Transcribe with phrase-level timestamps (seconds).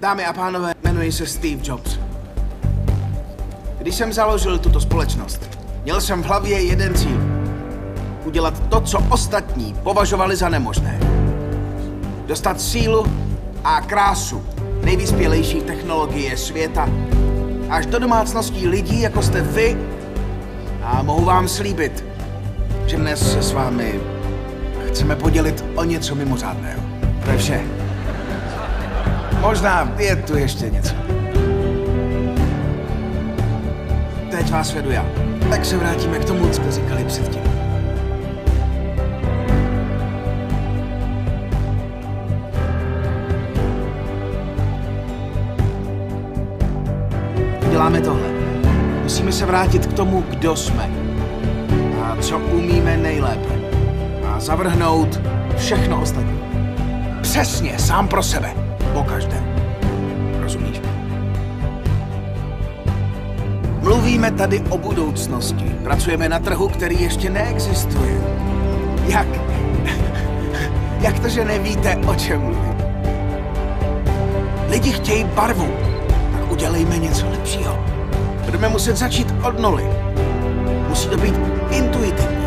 [0.00, 1.98] Dámy a pánové, jmenuji se Steve Jobs.
[3.78, 7.20] Když jsem založil tuto společnost, měl jsem v hlavě jeden cíl.
[8.24, 11.00] Udělat to, co ostatní považovali za nemožné.
[12.26, 13.06] Dostat sílu
[13.64, 14.42] a krásu
[14.84, 16.88] nejvyspělejší technologie světa
[17.70, 19.78] až do domácností lidí, jako jste vy.
[20.82, 22.04] A mohu vám slíbit,
[22.86, 24.00] že dnes se s vámi
[24.88, 26.82] chceme podělit o něco mimořádného.
[27.24, 27.77] To je vše.
[29.40, 30.94] Možná je tu ještě něco.
[34.30, 35.06] Teď vás vedu já.
[35.50, 37.42] Tak se vrátíme k tomu, co říkali předtím.
[47.70, 48.28] Děláme tohle.
[49.02, 50.90] Musíme se vrátit k tomu, kdo jsme.
[52.02, 53.54] A co umíme nejlépe.
[54.26, 55.20] A zavrhnout
[55.56, 56.38] všechno ostatní.
[57.22, 58.67] Přesně, sám pro sebe.
[58.92, 59.44] Po každém.
[60.42, 60.80] Rozumíš?
[63.80, 65.64] Mluvíme tady o budoucnosti.
[65.84, 68.20] Pracujeme na trhu, který ještě neexistuje.
[69.08, 69.26] Jak?
[71.00, 72.74] Jak to, že nevíte, o čem mluvím?
[74.70, 75.68] Lidi chtějí barvu.
[76.32, 77.84] Tak udělejme něco lepšího.
[78.44, 79.84] Budeme muset začít od nuly.
[80.88, 81.34] Musí to být
[81.70, 82.46] intuitivní.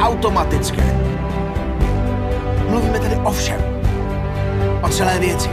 [0.00, 0.82] Automatické.
[2.68, 3.73] Mluvíme tedy o všem.
[4.94, 5.50] Celé věci.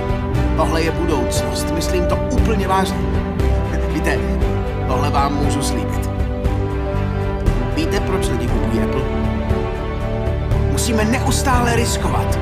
[0.57, 1.71] Tohle je budoucnost.
[1.75, 2.97] Myslím to úplně vážně.
[3.93, 4.19] Víte,
[4.87, 6.09] tohle vám můžu slíbit.
[7.75, 9.01] Víte, proč lidi kupují Apple?
[10.71, 12.39] Musíme neustále riskovat.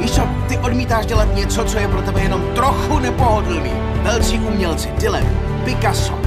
[0.00, 3.72] Víš co, ty odmítáš dělat něco, co je pro tebe jenom trochu nepohodlný.
[4.02, 5.24] Velcí umělci, Dylan,
[5.64, 6.18] Picasso,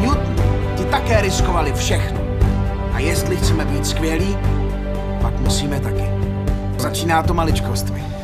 [0.00, 0.34] Newton,
[0.76, 2.20] ti také riskovali všechno.
[2.92, 4.38] A jestli chceme být skvělí,
[5.22, 6.04] pak musíme taky.
[6.78, 8.19] Začíná to maličkostmi.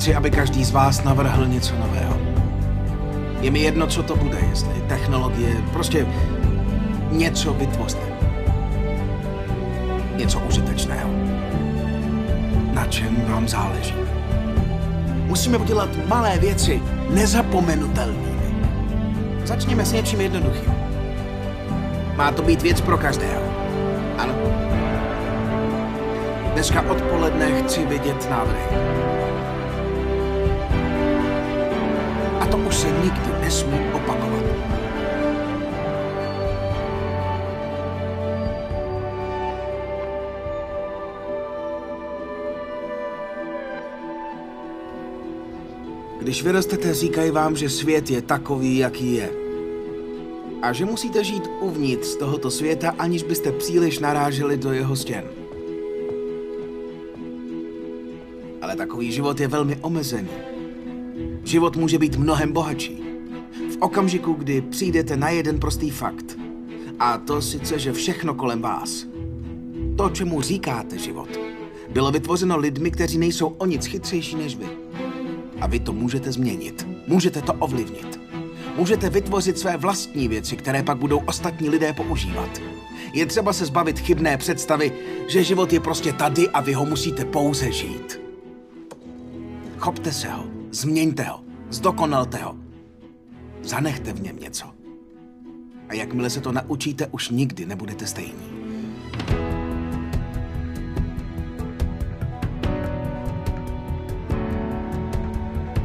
[0.00, 2.16] Chci, aby každý z vás navrhl něco nového.
[3.40, 6.06] Je mi jedno, co to bude, jestli technologie, prostě
[7.10, 8.00] něco vytvořte.
[10.16, 11.10] Něco užitečného.
[12.72, 13.94] Na čem vám záleží.
[15.26, 18.54] Musíme udělat malé věci nezapomenutelnými.
[19.44, 20.74] Začněme s něčím jednoduchým.
[22.16, 23.42] Má to být věc pro každého.
[24.18, 24.34] Ano?
[26.52, 29.19] Dneska odpoledne chci vidět návrhy.
[32.80, 34.44] Se nikdy nesmí opakovat.
[46.20, 49.30] Když vyrostete, říkají vám, že svět je takový, jaký je.
[50.62, 55.24] A že musíte žít uvnitř tohoto světa, aniž byste příliš naráželi do jeho stěn.
[58.62, 60.59] Ale takový život je velmi omezený.
[61.44, 63.02] Život může být mnohem bohatší.
[63.70, 66.38] V okamžiku, kdy přijdete na jeden prostý fakt.
[66.98, 69.06] A to sice, že všechno kolem vás,
[69.96, 71.28] to, čemu říkáte život,
[71.92, 74.66] bylo vytvořeno lidmi, kteří nejsou o nic chytřejší než vy.
[75.60, 76.86] A vy to můžete změnit.
[77.06, 78.20] Můžete to ovlivnit.
[78.76, 82.60] Můžete vytvořit své vlastní věci, které pak budou ostatní lidé používat.
[83.14, 84.92] Je třeba se zbavit chybné představy,
[85.28, 88.20] že život je prostě tady a vy ho musíte pouze žít.
[89.78, 92.56] Chopte se ho, změňte ho, zdokonalte ho.
[93.62, 94.66] Zanechte v něm něco.
[95.88, 98.60] A jakmile se to naučíte, už nikdy nebudete stejní.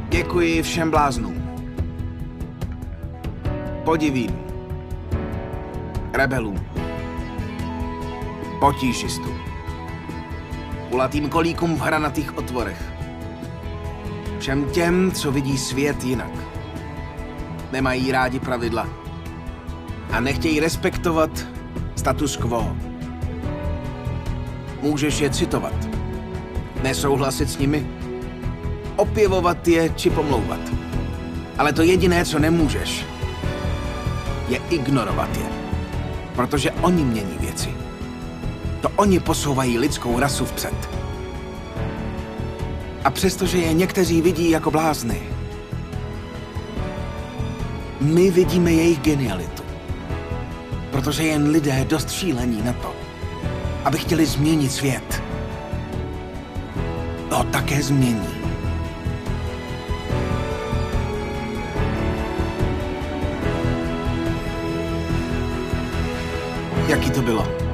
[0.10, 1.44] Děkuji všem bláznům.
[3.86, 4.40] Podivím.
[6.14, 6.66] Rebelům.
[8.60, 9.38] Potížistům.
[10.90, 12.95] Kulatým kolíkům v hranatých otvorech.
[14.40, 16.32] Všem těm, co vidí svět jinak.
[17.72, 18.88] Nemají rádi pravidla.
[20.12, 21.48] A nechtějí respektovat
[21.96, 22.76] status quo.
[24.82, 25.74] Můžeš je citovat.
[26.84, 27.88] Nesouhlasit s nimi
[28.96, 30.60] opěvovat je či pomlouvat.
[31.58, 33.06] Ale to jediné, co nemůžeš,
[34.50, 35.46] je ignorovat je.
[36.36, 37.70] Protože oni mění věci.
[38.82, 40.95] To oni posouvají lidskou rasu vpřed.
[43.06, 45.22] A přestože je někteří vidí jako blázny,
[48.02, 49.64] my vidíme jejich genialitu.
[50.92, 52.96] Protože jen lidé dost šílení na to,
[53.84, 55.24] aby chtěli změnit svět.
[57.30, 58.28] To také změní.
[66.88, 67.65] Jaký to bylo?